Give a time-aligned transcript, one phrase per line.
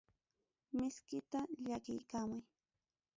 [0.75, 2.43] Miskita llakiykamuy.